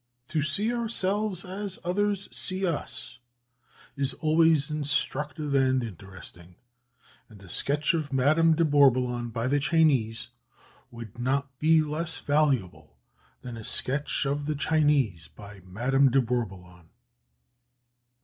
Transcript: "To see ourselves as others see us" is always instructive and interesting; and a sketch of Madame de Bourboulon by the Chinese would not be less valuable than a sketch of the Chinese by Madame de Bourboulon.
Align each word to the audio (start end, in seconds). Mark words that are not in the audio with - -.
"To 0.29 0.41
see 0.41 0.73
ourselves 0.73 1.45
as 1.45 1.77
others 1.83 2.27
see 2.35 2.65
us" 2.65 3.19
is 3.95 4.15
always 4.15 4.71
instructive 4.71 5.53
and 5.53 5.83
interesting; 5.83 6.55
and 7.29 7.39
a 7.43 7.47
sketch 7.47 7.93
of 7.93 8.11
Madame 8.11 8.55
de 8.55 8.65
Bourboulon 8.65 9.29
by 9.31 9.47
the 9.47 9.59
Chinese 9.59 10.29
would 10.89 11.19
not 11.19 11.55
be 11.59 11.83
less 11.83 12.17
valuable 12.17 12.97
than 13.43 13.55
a 13.55 13.63
sketch 13.63 14.25
of 14.25 14.47
the 14.47 14.55
Chinese 14.55 15.27
by 15.27 15.61
Madame 15.65 16.09
de 16.09 16.19
Bourboulon. 16.19 16.89